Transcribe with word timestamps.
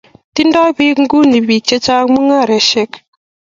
Tindoi 0.35 0.71
bik 0.77 0.97
nguni 1.03 1.39
bik 1.47 1.63
chechang 1.69 2.07
mungaresiek 2.13 2.91